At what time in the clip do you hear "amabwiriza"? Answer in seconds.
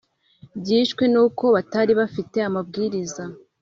2.49-3.23